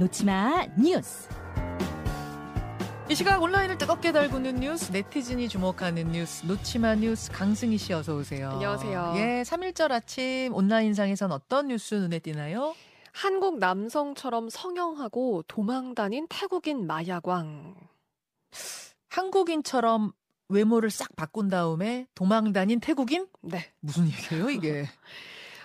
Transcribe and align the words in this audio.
놓치마 0.00 0.66
뉴스. 0.78 1.28
이 3.10 3.14
시각 3.14 3.42
온라인을 3.42 3.76
뜨겁게 3.76 4.12
달구는 4.12 4.60
뉴스, 4.60 4.90
네티즌이 4.92 5.46
주목하는 5.50 6.12
뉴스, 6.12 6.46
놓치마 6.46 6.94
뉴스 6.94 7.30
강승희 7.30 7.76
씨 7.76 7.92
어서 7.92 8.16
오세요. 8.16 8.48
안녕하세요. 8.52 9.12
예, 9.16 9.42
3일절 9.42 9.92
아침 9.92 10.54
온라인상에선 10.54 11.32
어떤 11.32 11.68
뉴스 11.68 11.96
눈에 11.96 12.18
띄나요? 12.18 12.74
한국 13.12 13.58
남성처럼 13.58 14.48
성형하고 14.48 15.44
도망 15.46 15.94
다닌 15.94 16.26
태국인 16.30 16.86
마약왕. 16.86 17.74
한국인처럼 19.10 20.12
외모를 20.48 20.88
싹 20.88 21.14
바꾼 21.14 21.48
다음에 21.48 22.06
도망 22.14 22.54
다닌 22.54 22.80
태국인? 22.80 23.26
네. 23.42 23.70
무슨 23.80 24.06
얘기예요, 24.06 24.48
이게? 24.48 24.88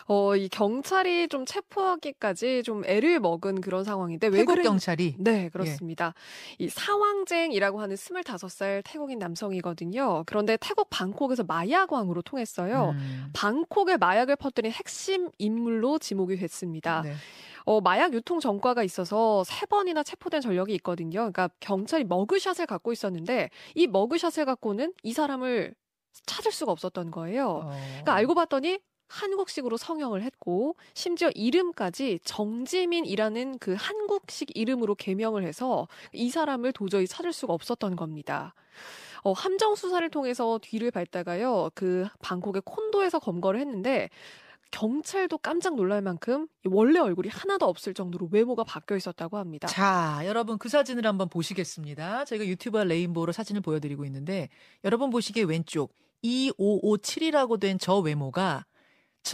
어, 0.08 0.36
이 0.36 0.48
경찰이 0.50 1.28
좀 1.30 1.46
체포하기까지 1.46 2.62
좀 2.64 2.86
애를 2.86 3.20
먹은 3.20 3.62
그런 3.62 3.84
상황인데 3.84 4.28
왜 4.28 4.40
태국 4.40 4.54
그랬... 4.54 4.64
경찰이 4.64 5.16
네, 5.18 5.50
그렇습니다. 5.50 6.14
이 6.60 6.70
사왕쟁이라고 6.70 7.82
하는 7.82 7.96
25살 7.96 8.84
태국인 8.86 9.18
남성이거든요. 9.18 10.24
그런데 10.28 10.58
태국 10.58 10.90
방콕에서 10.92 11.44
마약왕으로 11.44 12.22
통했어요. 12.22 12.92
음, 12.92 13.30
방콕에 13.34 13.98
마약을 13.98 14.36
퍼뜨린 14.36 14.72
핵심 14.72 15.30
인물로 15.40 15.98
지목이 15.98 16.36
됐습니다. 16.36 17.02
네. 17.02 17.14
어, 17.66 17.82
마약 17.82 18.14
유통 18.14 18.40
전과가 18.40 18.84
있어서 18.84 19.44
세 19.44 19.66
번이나 19.66 20.04
체포된 20.04 20.40
전력이 20.40 20.74
있거든요. 20.76 21.32
그러니까 21.32 21.50
경찰이 21.60 22.04
머그샷을 22.04 22.68
갖고 22.68 22.92
있었는데 22.92 23.50
이 23.74 23.88
머그샷을 23.88 24.46
갖고는 24.46 24.94
이 25.02 25.14
사람을 25.14 25.74
찾을 26.28 26.52
수가 26.52 26.72
없었던 26.72 27.10
거예요. 27.10 27.50
어. 27.66 27.72
그러니까 27.88 28.14
알고 28.14 28.36
봤더니 28.36 28.80
한국식으로 29.08 29.78
성형을 29.78 30.22
했고 30.24 30.76
심지어 30.94 31.30
이름까지 31.36 32.20
정지민이라는 32.24 33.60
그 33.60 33.76
한국식 33.78 34.58
이름으로 34.58 34.96
개명을 34.96 35.44
해서 35.44 35.88
이 36.14 36.30
사람을 36.30 36.74
도저히 36.74 37.08
찾을 37.08 37.34
수가 37.34 37.54
없었던 37.54 37.96
겁니다. 37.96 38.54
어, 39.24 39.32
함정 39.32 39.76
수사를 39.76 40.08
통해서 40.10 40.60
뒤를 40.62 40.92
밟다가요 40.92 41.72
그 41.74 42.06
방콕의 42.22 42.62
콘도에서 42.66 43.20
검거를 43.20 43.60
했는데 43.60 44.10
경찰도 44.72 45.38
깜짝 45.38 45.76
놀랄 45.76 46.02
만큼 46.02 46.48
원래 46.66 47.00
얼굴이 47.00 47.30
하나도 47.30 47.66
없을 47.66 47.94
정도로 47.94 48.28
외모가 48.32 48.64
바뀌어 48.64 48.98
있었다고 48.98 49.38
합니다. 49.38 49.68
자, 49.68 50.20
여러분 50.26 50.58
그 50.58 50.68
사진을 50.70 51.06
한번 51.08 51.30
보시겠습니다. 51.30 52.26
저희가 52.26 52.46
유튜브 52.46 52.78
레인보우로 52.78 53.32
사진을 53.32 53.62
보여드리고 53.62 54.04
있는데 54.06 54.50
여러분 54.84 55.10
보시기에 55.12 55.44
왼쪽 55.44 55.94
2557이라고 56.24 57.60
된 57.60 57.78
저 57.80 58.00
외모가 58.00 58.66
저- 58.68 58.75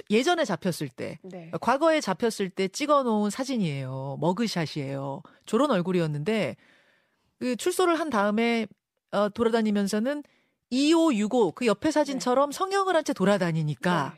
예전에 0.09 0.45
잡혔을 0.45 0.89
때 0.89 1.19
네. 1.23 1.51
과거에 1.61 1.99
잡혔을 2.01 2.49
때 2.49 2.67
찍어놓은 2.67 3.29
사진이에요. 3.29 4.17
머그샷이에요. 4.21 5.21
저런 5.45 5.71
얼굴이었는데 5.71 6.55
그 7.39 7.55
출소를 7.55 7.99
한 7.99 8.09
다음에 8.09 8.67
어, 9.11 9.29
돌아다니면서는 9.29 10.23
2565 10.69 11.51
그 11.53 11.65
옆에 11.65 11.91
사진처럼 11.91 12.51
성형을 12.51 12.95
한 12.95 13.03
채 13.03 13.13
돌아다니니까 13.13 14.15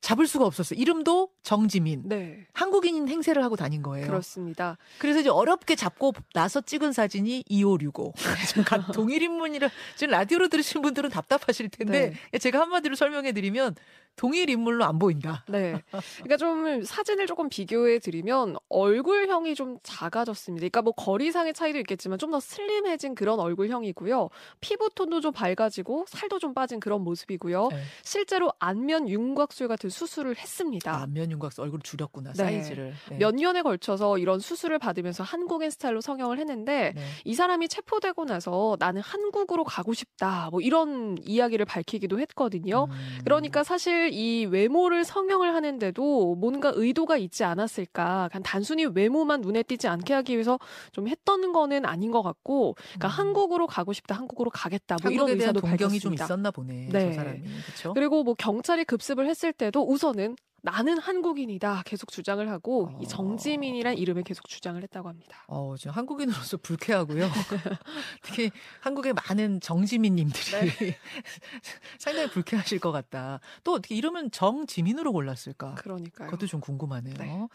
잡을 0.00 0.26
수가 0.26 0.44
없었어요. 0.44 0.78
이름도 0.78 1.30
정지민. 1.42 2.02
네. 2.04 2.16
네. 2.16 2.46
한국인 2.52 3.08
행세를 3.08 3.42
하고 3.42 3.56
다닌 3.56 3.82
거예요. 3.82 4.06
그렇습니다. 4.06 4.76
그래서 4.98 5.20
이제 5.20 5.30
어렵게 5.30 5.76
잡고 5.76 6.12
나서 6.34 6.60
찍은 6.60 6.92
사진이 6.92 7.44
2565. 7.48 8.12
지금 8.48 8.64
가- 8.64 8.86
동일 8.92 9.22
인물이라 9.22 9.70
지금 9.96 10.10
라디오로 10.12 10.48
들으신 10.48 10.82
분들은 10.82 11.08
답답하실 11.08 11.70
텐데 11.70 12.14
제가 12.38 12.60
한마디로 12.60 12.94
설명해 12.96 13.32
드리면 13.32 13.76
동일 14.16 14.50
인물로 14.50 14.84
안 14.84 14.98
보인다. 14.98 15.44
네. 15.48 15.82
그러니까 16.18 16.36
좀 16.36 16.82
사진을 16.82 17.26
조금 17.26 17.48
비교해 17.48 17.98
드리면 17.98 18.56
얼굴형이 18.68 19.54
좀 19.54 19.78
작아졌습니다. 19.82 20.60
그러니까 20.60 20.82
뭐 20.82 20.92
거리상의 20.92 21.54
차이도 21.54 21.78
있겠지만 21.78 22.18
좀 22.18 22.34
더 22.34 22.40
슬림해진 22.40 23.14
그런 23.14 23.38
얼굴형이고요. 23.38 24.28
피부톤도 24.60 25.20
좀 25.20 25.32
밝아지고 25.32 26.04
살도 26.08 26.40
좀 26.40 26.52
빠진 26.52 26.80
그런 26.80 27.02
모습이고요. 27.02 27.68
네. 27.68 27.76
실제로 28.02 28.52
안면 28.58 29.08
윤곽술 29.08 29.68
같은 29.68 29.88
수술을 29.88 30.36
했습니다. 30.36 30.92
아, 30.92 31.02
안면 31.02 31.30
윤곽 31.30 31.52
얼굴 31.58 31.80
줄였구나 31.80 32.32
네. 32.32 32.42
사이즈를. 32.42 32.92
네. 33.10 33.18
몇 33.18 33.36
년에 33.36 33.62
걸쳐서 33.62 34.18
이런 34.18 34.40
수술을 34.40 34.80
받으면서 34.80 35.22
한국인 35.22 35.70
스타일로 35.70 36.00
성형을 36.00 36.40
했는데 36.40 36.92
네. 36.96 37.02
이 37.24 37.34
사람이 37.34 37.68
체포되고 37.68 38.24
나서 38.24 38.76
나는 38.80 39.00
한국으로 39.00 39.62
가고 39.62 39.94
싶다. 39.94 40.48
뭐 40.50 40.60
이런 40.60 41.16
이야기를 41.22 41.66
밝히기도 41.66 42.18
했거든요. 42.18 42.88
음. 42.90 43.18
그러니까 43.22 43.62
사실 43.62 44.03
이 44.12 44.46
외모를 44.46 45.04
성형을 45.04 45.54
하는데도 45.54 46.34
뭔가 46.36 46.72
의도가 46.74 47.16
있지 47.16 47.44
않았을까. 47.44 48.28
그냥 48.30 48.42
단순히 48.42 48.84
외모만 48.86 49.40
눈에 49.40 49.62
띄지 49.62 49.88
않게 49.88 50.14
하기 50.14 50.34
위해서 50.34 50.58
좀 50.92 51.08
했던 51.08 51.52
거는 51.52 51.84
아닌 51.84 52.10
것 52.10 52.22
같고, 52.22 52.74
그러니까 52.74 53.08
음. 53.08 53.10
한국으로 53.10 53.66
가고 53.66 53.92
싶다, 53.92 54.14
한국으로 54.14 54.50
가겠다. 54.50 54.96
뭐 55.02 55.10
이런 55.10 55.28
의사도 55.28 55.60
동경이 55.60 55.98
좀 56.00 56.10
밝혔습니다. 56.10 56.24
있었나 56.24 56.50
보네. 56.50 56.88
네. 56.92 57.10
저 57.10 57.12
사람이. 57.16 57.40
그렇죠? 57.66 57.94
그리고 57.94 58.22
뭐 58.22 58.34
경찰이 58.34 58.84
급습을 58.84 59.28
했을 59.28 59.52
때도 59.52 59.86
우선은 59.86 60.36
나는 60.64 60.96
한국인이다 60.96 61.82
계속 61.84 62.10
주장을 62.10 62.48
하고 62.48 62.86
어. 62.86 62.98
이 63.02 63.06
정지민이란 63.06 63.98
이름을 63.98 64.22
계속 64.22 64.48
주장을 64.48 64.82
했다고 64.82 65.10
합니다. 65.10 65.44
어, 65.46 65.74
지금 65.76 65.92
한국인으로서 65.92 66.56
불쾌하고요. 66.56 67.28
특히 68.22 68.50
한국의 68.80 69.12
많은 69.12 69.60
정지민님들이 69.60 70.70
네. 70.78 70.98
상당히 72.00 72.30
불쾌하실 72.30 72.78
것 72.78 72.92
같다. 72.92 73.40
또 73.62 73.74
어떻게 73.74 73.94
이름은 73.94 74.30
정지민으로 74.30 75.12
골랐을까? 75.12 75.74
그러니까요. 75.74 76.30
그것도 76.30 76.46
좀 76.46 76.62
궁금하네요. 76.62 77.14
네. 77.18 77.46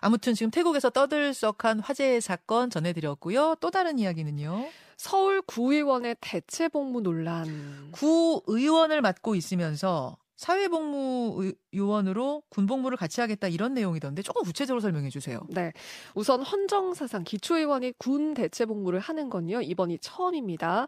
아무튼 0.00 0.34
지금 0.34 0.50
태국에서 0.50 0.90
떠들썩한 0.90 1.78
화제의 1.78 2.20
사건 2.20 2.68
전해드렸고요. 2.68 3.54
또 3.60 3.70
다른 3.70 4.00
이야기는요. 4.00 4.68
서울 4.96 5.40
구의원의 5.42 6.16
대체 6.20 6.66
복무 6.66 7.00
논란. 7.00 7.92
구 7.92 8.42
의원을 8.48 9.02
맡고 9.02 9.36
있으면서 9.36 10.16
사회복무 10.36 11.52
요원으로 11.74 12.42
군복무를 12.50 12.96
같이 12.96 13.20
하겠다 13.20 13.48
이런 13.48 13.74
내용이던데 13.74 14.22
조금 14.22 14.42
구체적으로 14.42 14.80
설명해 14.80 15.08
주세요. 15.10 15.40
네. 15.48 15.72
우선 16.14 16.42
헌정사상 16.42 17.24
기초의원이 17.24 17.94
군 17.98 18.34
대체 18.34 18.66
복무를 18.66 19.00
하는 19.00 19.30
건요. 19.30 19.60
이번이 19.62 19.98
처음입니다. 20.00 20.86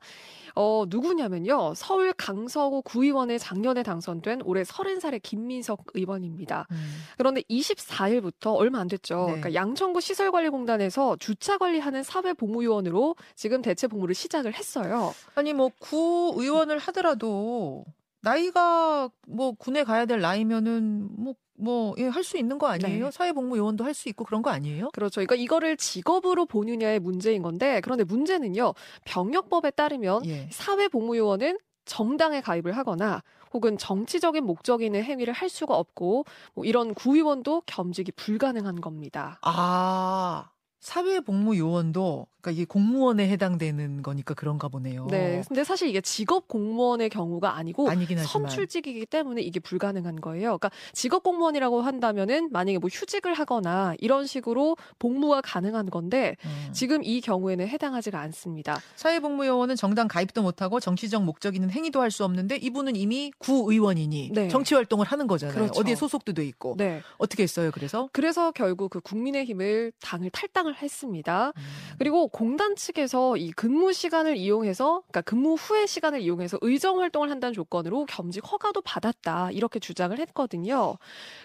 어, 0.54 0.84
누구냐면요. 0.88 1.72
서울 1.74 2.12
강서구 2.12 2.82
구의원에 2.82 3.38
작년에 3.38 3.82
당선된 3.82 4.42
올해 4.44 4.62
30살의 4.62 5.20
김민석 5.22 5.84
의원입니다. 5.94 6.66
음. 6.70 6.94
그런데 7.16 7.42
24일부터 7.42 8.54
얼마 8.54 8.80
안 8.80 8.88
됐죠. 8.88 9.16
네. 9.16 9.40
그러니까 9.40 9.54
양천구 9.54 10.00
시설관리공단에서 10.00 11.16
주차 11.16 11.56
관리하는 11.58 12.02
사회복무 12.02 12.64
요원으로 12.64 13.16
지금 13.34 13.62
대체 13.62 13.86
복무를 13.86 14.14
시작을 14.14 14.54
했어요. 14.54 15.14
아니 15.34 15.52
뭐 15.54 15.70
구 15.80 16.34
의원을 16.36 16.78
하더라도 16.78 17.84
나이가 18.28 19.10
뭐 19.26 19.52
군에 19.52 19.84
가야 19.84 20.06
될 20.06 20.20
나이면은 20.20 21.08
뭐 21.16 21.34
뭐할수 21.60 22.38
있는 22.38 22.58
거 22.58 22.68
아니에요? 22.68 23.06
네. 23.06 23.10
사회복무 23.10 23.56
요원도 23.58 23.84
할 23.84 23.94
수 23.94 24.08
있고 24.08 24.24
그런 24.24 24.42
거 24.42 24.50
아니에요? 24.50 24.90
그렇죠. 24.92 25.14
그러니까 25.16 25.34
이거를 25.34 25.76
직업으로 25.76 26.46
보느냐의 26.46 27.00
문제인 27.00 27.42
건데 27.42 27.80
그런데 27.82 28.04
문제는요. 28.04 28.74
병역법에 29.04 29.72
따르면 29.72 30.24
예. 30.26 30.48
사회복무 30.52 31.16
요원은 31.16 31.58
정당에 31.84 32.40
가입을 32.40 32.76
하거나 32.76 33.22
혹은 33.52 33.78
정치적인 33.78 34.44
목적이 34.44 34.86
있는 34.86 35.02
행위를 35.02 35.32
할 35.32 35.48
수가 35.48 35.74
없고 35.76 36.24
뭐 36.54 36.64
이런 36.64 36.94
구의원도 36.94 37.62
겸직이 37.66 38.12
불가능한 38.12 38.80
겁니다. 38.80 39.40
아 39.42 40.50
사회복무요원도 40.80 42.26
그러니까 42.40 42.50
이게 42.52 42.64
공무원에 42.64 43.28
해당되는 43.28 44.02
거니까 44.02 44.34
그런가 44.34 44.68
보네요. 44.68 45.06
네. 45.10 45.42
근데 45.48 45.64
사실 45.64 45.88
이게 45.88 46.00
직업 46.00 46.46
공무원의 46.46 47.08
경우가 47.10 47.56
아니고 47.56 47.90
아니긴 47.90 48.18
하지만 48.18 48.48
선출직이기 48.48 49.06
때문에 49.06 49.42
이게 49.42 49.58
불가능한 49.58 50.20
거예요. 50.20 50.56
그러니까 50.58 50.70
직업 50.92 51.24
공무원이라고 51.24 51.82
한다면은 51.82 52.50
만약에 52.52 52.78
뭐 52.78 52.88
휴직을 52.92 53.34
하거나 53.34 53.94
이런 53.98 54.26
식으로 54.26 54.76
복무가 55.00 55.40
가능한 55.40 55.90
건데 55.90 56.36
음. 56.44 56.72
지금 56.72 57.02
이 57.02 57.20
경우에는 57.20 57.66
해당하지가 57.66 58.20
않습니다. 58.20 58.80
사회복무요원은 58.96 59.74
정당 59.76 60.06
가입도 60.06 60.42
못하고 60.42 60.78
정치적 60.80 61.24
목적 61.24 61.54
있는 61.54 61.70
행위도 61.70 62.00
할 62.00 62.08
수 62.08 62.24
없는데 62.24 62.56
이분은 62.56 62.96
이미 62.96 63.30
구의원이니 63.36 64.30
네. 64.32 64.48
정치 64.48 64.74
활동을 64.74 65.04
하는 65.04 65.26
거잖아요. 65.26 65.54
그렇죠. 65.54 65.78
어디에 65.78 65.94
소속도 65.94 66.32
돼 66.32 66.46
있고 66.46 66.74
네. 66.78 67.02
어떻게 67.18 67.42
했어요? 67.42 67.70
그래서 67.70 68.08
그래서 68.14 68.50
결국 68.50 68.88
그 68.88 69.00
국민의힘을 69.00 69.92
당을 70.00 70.30
탈당 70.30 70.67
을 70.68 70.76
했습니다. 70.76 71.52
음. 71.56 71.62
그리고 71.98 72.28
공단 72.28 72.76
측에서 72.76 73.36
이 73.36 73.50
근무 73.52 73.92
시간을 73.92 74.36
이용해서 74.36 75.02
그러니까 75.08 75.20
근무 75.22 75.54
후의 75.54 75.88
시간을 75.88 76.20
이용해서 76.20 76.58
의정 76.60 77.00
활동을 77.00 77.30
한다는 77.30 77.52
조건으로 77.52 78.06
겸직 78.06 78.50
허가도 78.50 78.82
받았다 78.82 79.50
이렇게 79.52 79.78
주장을 79.78 80.16
했거든요. 80.18 80.96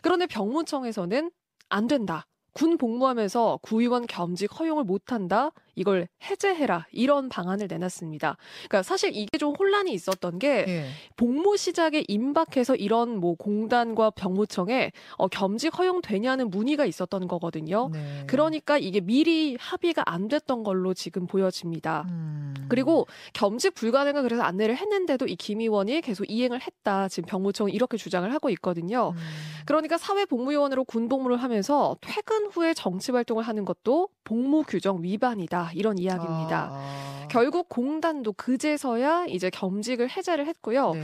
그런데 0.02 0.28
병무청에서는 0.28 1.32
안 1.70 1.88
된다. 1.88 2.26
군 2.54 2.78
복무하면서 2.78 3.60
구의원 3.64 4.06
겸직 4.06 4.60
허용을 4.60 4.84
못한다 4.84 5.52
이걸 5.76 6.08
해제해라 6.24 6.88
이런 6.92 7.30
방안을 7.30 7.68
내놨습니다. 7.70 8.38
그러니까 8.68 8.84
사실 8.84 9.12
이게 9.16 9.38
좀 9.38 9.54
혼란이 9.56 9.92
있었던 9.94 10.40
게 10.40 10.66
예. 10.68 10.86
복무 11.16 11.58
시작에 11.58 12.04
임박해서 12.08 12.76
이런 12.76 13.18
뭐 13.20 13.36
공단과 13.36 14.10
병무청에 14.12 14.92
어, 15.18 15.28
겸직 15.28 15.78
허용되냐는 15.78 16.50
문의가 16.50 16.86
있었던 16.86 17.28
거거든요. 17.28 17.90
네. 17.94 18.24
그러니까 18.28 18.78
이게 18.78 19.00
미리 19.02 19.56
합의가 19.60 20.04
안 20.06 20.28
됐던 20.28 20.64
걸로 20.64 20.94
지금 20.94 21.28
보여집니다. 21.28 22.06
음. 22.10 22.54
그리고 22.70 23.08
겸직 23.34 23.76
불가능을 23.76 24.24
그래서 24.24 24.42
안내를 24.42 24.78
했는데도 24.78 25.28
이 25.28 25.36
김 25.44 25.60
의원이 25.60 26.00
계속 26.00 26.24
이행을 26.30 26.62
했다. 26.62 27.10
지금 27.10 27.28
병무청은 27.28 27.74
이렇게 27.74 27.98
주장을 27.98 28.32
하고 28.34 28.50
있거든요. 28.52 29.10
음. 29.14 29.22
그러니까 29.66 29.98
사회복무요원으로 29.98 30.86
군복무를 30.86 31.36
하면서 31.36 31.98
퇴근 32.00 32.46
후에 32.48 32.74
정치 32.74 33.12
활동을 33.12 33.44
하는 33.44 33.66
것도 33.66 34.08
복무 34.24 34.64
규정 34.64 35.04
위반이다. 35.04 35.63
이런 35.74 35.98
이야기입니다. 35.98 36.70
아. 36.72 37.28
결국 37.30 37.68
공단도 37.70 38.34
그제서야 38.34 39.26
이제 39.28 39.50
겸직을 39.50 40.10
해제를 40.10 40.46
했고요. 40.48 40.94
네. 40.94 41.02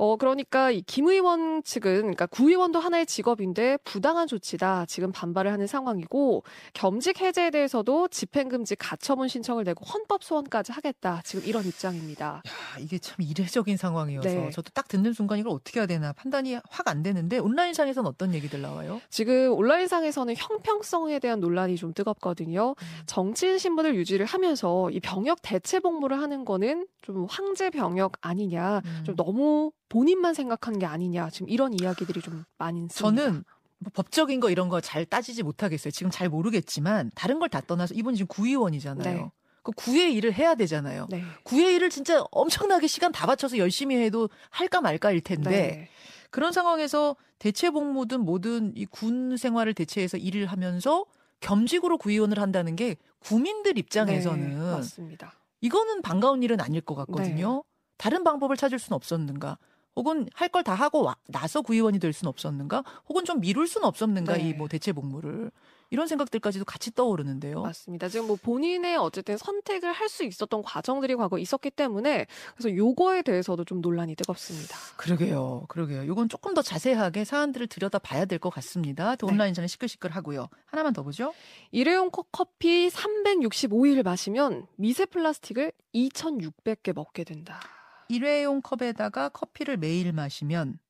어 0.00 0.16
그러니까 0.16 0.70
이김 0.70 1.08
의원 1.08 1.62
측은 1.62 2.00
그러니까 2.00 2.24
구의원도 2.26 2.80
하나의 2.80 3.04
직업인데 3.04 3.76
부당한 3.84 4.26
조치다 4.26 4.86
지금 4.86 5.12
반발을 5.12 5.52
하는 5.52 5.66
상황이고 5.66 6.42
겸직 6.72 7.20
해제에 7.20 7.50
대해서도 7.50 8.08
집행금지 8.08 8.76
가처분 8.76 9.28
신청을 9.28 9.64
내고 9.64 9.84
헌법 9.84 10.24
소원까지 10.24 10.72
하겠다 10.72 11.20
지금 11.24 11.46
이런 11.46 11.66
입장입니다. 11.66 12.42
야, 12.46 12.78
이게 12.78 12.98
참 12.98 13.16
이례적인 13.20 13.76
상황이어서 13.76 14.28
네. 14.28 14.50
저도 14.50 14.70
딱 14.72 14.88
듣는 14.88 15.12
순간 15.12 15.38
이걸 15.38 15.52
어떻게 15.52 15.80
해야 15.80 15.86
되나 15.86 16.12
판단이 16.14 16.54
확 16.68 16.88
안 16.90 17.02
되는데 17.02 17.38
온라인상에서는 17.38 18.08
어떤 18.08 18.34
얘기들 18.34 18.60
나와요? 18.60 19.00
지금 19.10 19.52
온라인상에서는 19.52 20.34
형평성에 20.36 21.18
대한 21.20 21.40
논란이 21.40 21.76
좀 21.76 21.92
뜨겁거든요. 21.92 22.70
음. 22.70 23.02
정치인 23.06 23.58
신분을 23.58 23.94
유지를 23.94 24.26
하면서 24.26 24.90
이 24.90 24.98
병역 24.98 25.38
대체 25.42 25.78
복무를 25.78 26.20
하는 26.20 26.44
거는 26.44 26.86
좀 27.02 27.26
황제 27.28 27.70
병역 27.70 28.12
아니냐, 28.20 28.82
음. 28.84 29.02
좀 29.04 29.14
너무 29.14 29.72
본인만 29.90 30.32
생각한 30.32 30.78
게 30.78 30.86
아니냐 30.86 31.28
지금 31.30 31.50
이런 31.50 31.74
이야기들이 31.78 32.22
좀 32.22 32.44
많이 32.56 32.84
있습니다. 32.84 33.22
저는 33.22 33.44
뭐 33.80 33.90
법적인 33.92 34.40
거 34.40 34.48
이런 34.50 34.68
거 34.70 34.80
잘 34.80 35.04
따지지 35.04 35.42
못하겠어요. 35.42 35.90
지금 35.90 36.10
잘 36.10 36.28
모르겠지만 36.30 37.10
다른 37.14 37.38
걸 37.38 37.48
다 37.50 37.60
떠나서 37.60 37.92
이분 37.94 38.14
지금 38.14 38.26
구의원이잖아요. 38.28 39.16
네. 39.24 39.30
그 39.62 39.72
구의 39.72 40.14
일을 40.14 40.32
해야 40.32 40.54
되잖아요. 40.54 41.06
네. 41.10 41.22
구의 41.44 41.74
일을 41.74 41.90
진짜 41.90 42.24
엄청나게 42.30 42.86
시간 42.86 43.12
다 43.12 43.26
바쳐서 43.26 43.58
열심히 43.58 43.96
해도 43.96 44.30
할까 44.48 44.80
말까일 44.80 45.20
텐데 45.20 45.50
네. 45.50 45.88
그런 46.30 46.52
상황에서 46.52 47.16
대체 47.38 47.70
복무든 47.70 48.20
뭐든 48.24 48.74
이 48.76 48.86
군 48.86 49.36
생활을 49.36 49.74
대체해서 49.74 50.16
일을 50.16 50.46
하면서 50.46 51.04
겸직으로 51.40 51.98
구의원을 51.98 52.38
한다는 52.38 52.76
게 52.76 52.96
구민들 53.18 53.76
입장에서는 53.78 54.50
네, 54.50 54.56
맞습니다. 54.76 55.32
이거는 55.62 56.02
반가운 56.02 56.42
일은 56.42 56.60
아닐 56.60 56.80
것 56.80 56.94
같거든요. 56.94 57.64
다른 57.98 58.24
방법을 58.24 58.56
찾을 58.56 58.78
수는 58.78 58.94
없었는가? 58.94 59.58
혹은 60.00 60.26
할 60.32 60.48
걸 60.48 60.62
다 60.64 60.74
하고 60.74 61.02
와- 61.04 61.14
나서 61.28 61.60
구의원이 61.60 61.98
될 61.98 62.14
수는 62.14 62.30
없었는가? 62.30 62.82
혹은 63.08 63.24
좀 63.26 63.38
미룰 63.40 63.68
수는 63.68 63.86
없었는가? 63.86 64.38
네. 64.38 64.48
이뭐 64.48 64.66
대체 64.66 64.92
복무를 64.92 65.50
이런 65.90 66.06
생각들까지도 66.06 66.64
같이 66.64 66.94
떠오르는데요. 66.94 67.60
맞습니다. 67.62 68.08
지금 68.08 68.28
뭐 68.28 68.36
본인의 68.40 68.96
어쨌든 68.96 69.36
선택을 69.36 69.92
할 69.92 70.08
수 70.08 70.24
있었던 70.24 70.62
과정들이 70.62 71.14
과거 71.16 71.36
있었기 71.38 71.70
때문에 71.70 72.26
그래서 72.56 72.74
요거에 72.74 73.22
대해서도 73.22 73.64
좀 73.64 73.80
논란이 73.80 74.14
뜨겁습니다. 74.16 74.76
그러게요, 74.96 75.66
그러게요. 75.68 76.02
이건 76.04 76.28
조금 76.28 76.54
더 76.54 76.62
자세하게 76.62 77.24
사안들을 77.24 77.66
들여다 77.66 77.98
봐야 77.98 78.24
될 78.24 78.38
것 78.38 78.48
같습니다. 78.50 79.14
또 79.16 79.26
네. 79.26 79.32
온라인상에 79.34 79.66
시끌시끌 79.68 80.10
하고요. 80.12 80.48
하나만 80.66 80.92
더 80.94 81.02
보죠. 81.02 81.34
일회용 81.72 82.10
컵- 82.10 82.28
커피 82.32 82.88
365일 82.88 84.02
마시면 84.02 84.66
미세 84.76 85.04
플라스틱을 85.06 85.72
2,600개 85.94 86.92
먹게 86.94 87.24
된다. 87.24 87.60
일회용 88.10 88.60
컵에다가 88.60 89.28
커피를 89.28 89.76
매일 89.76 90.12
마시면 90.12 90.80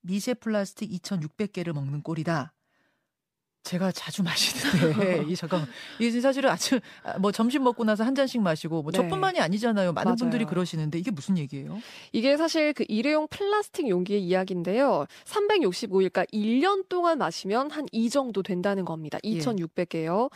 미세 0.00 0.32
플라스틱 0.32 0.90
2,600개를 0.90 1.74
먹는 1.74 2.02
꼴이다. 2.02 2.54
제가 3.62 3.92
자주 3.92 4.22
마시는데 4.22 5.24
이 5.30 5.36
잠깐 5.36 5.66
이게 5.98 6.18
사실은 6.20 6.48
아침 6.50 6.80
아, 7.04 7.18
뭐 7.18 7.30
점심 7.30 7.62
먹고 7.62 7.84
나서 7.84 8.04
한 8.04 8.14
잔씩 8.14 8.40
마시고 8.40 8.82
뭐 8.82 8.90
네. 8.90 8.96
저뿐만이 8.98 9.38
아니잖아요. 9.38 9.92
많은 9.92 10.04
맞아요. 10.10 10.16
분들이 10.16 10.44
그러시는데 10.46 10.98
이게 10.98 11.10
무슨 11.10 11.36
얘기예요? 11.36 11.78
이게 12.12 12.36
사실 12.36 12.72
그 12.72 12.84
일회용 12.88 13.28
플라스틱 13.28 13.88
용기의 13.88 14.22
이야기인데요. 14.22 15.06
365일, 15.24 15.90
그러니까 16.10 16.24
1년 16.32 16.88
동안 16.88 17.18
마시면 17.18 17.70
한 17.70 17.86
이 17.92 18.08
정도 18.08 18.42
된다는 18.44 18.84
겁니다. 18.84 19.18
예. 19.24 19.30
2,600개요. 19.38 20.30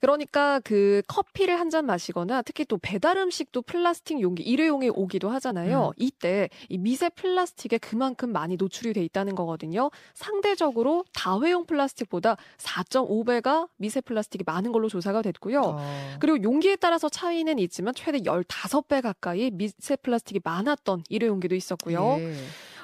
그러니까 0.00 0.60
그 0.64 1.02
커피를 1.06 1.58
한 1.60 1.66
잔 1.70 1.84
마시거나 1.86 2.42
특히 2.42 2.64
또 2.64 2.78
배달 2.78 3.16
음식도 3.16 3.62
플라스틱 3.62 4.20
용기, 4.20 4.42
일회용에 4.44 4.88
오기도 4.88 5.30
하잖아요. 5.30 5.88
음. 5.88 5.92
이때 5.96 6.48
이 6.68 6.78
미세 6.78 7.08
플라스틱에 7.08 7.78
그만큼 7.78 8.30
많이 8.32 8.56
노출이 8.56 8.92
돼 8.92 9.02
있다는 9.04 9.34
거거든요. 9.34 9.90
상대적으로 10.14 11.04
다회용 11.12 11.64
플라스틱보다 11.66 12.36
4.5배가 12.66 13.68
미세 13.76 14.00
플라스틱이 14.00 14.42
많은 14.44 14.72
걸로 14.72 14.88
조사가 14.88 15.22
됐고요. 15.22 15.60
어, 15.60 16.16
그리고 16.18 16.42
용기에 16.42 16.76
따라서 16.76 17.08
차이는 17.08 17.58
있지만 17.60 17.94
최대 17.94 18.18
15배 18.18 19.02
가까이 19.02 19.50
미세 19.50 19.96
플라스틱이 19.96 20.40
많았던 20.44 21.04
일회용기도 21.08 21.54
있었고요. 21.54 22.16
예. 22.18 22.34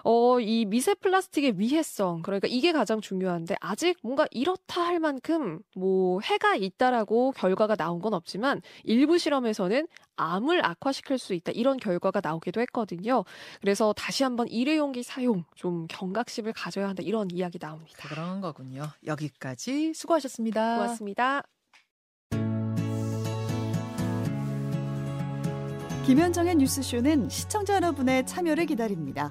어, 0.05 0.41
이 0.41 0.65
미세 0.65 0.95
플라스틱의 0.95 1.59
위해성, 1.59 2.23
그러니까 2.23 2.49
이게 2.49 2.73
가장 2.73 3.01
중요한데 3.01 3.57
아직 3.61 3.97
뭔가 4.03 4.27
이렇다 4.31 4.83
할 4.83 4.99
만큼 4.99 5.61
뭐 5.77 6.21
해가 6.21 6.57
있다라고 6.57 7.33
결과가 7.33 7.77
나온 7.77 8.01
건 8.01 8.15
없지만 8.15 8.61
일부 8.85 9.19
실험에서는 9.19 9.87
암을 10.17 10.65
악화시킬 10.65 11.19
수 11.19 11.35
있다 11.35 11.53
이런 11.53 11.77
결과가 11.77 12.21
나오기도 12.23 12.61
했거든요. 12.63 13.25
그래서 13.61 13.93
다시 13.93 14.25
한번 14.25 14.49
일회용기 14.49 15.03
사용 15.03 15.45
좀 15.55 15.87
경각심을 15.89 16.53
가져야 16.53 16.89
한다 16.89 17.03
이런 17.03 17.31
이야기 17.31 17.59
나옵니다. 17.59 18.09
그런 18.09 18.41
거군요. 18.41 18.89
여기까지 19.07 19.95
수고하셨습니다. 19.95 20.77
고맙습니다. 20.77 21.43
김현정의 26.07 26.57
뉴스쇼는 26.57 27.29
시청자 27.29 27.77
여러분의 27.77 28.27
참여를 28.27 28.67
기다립니다. 28.67 29.31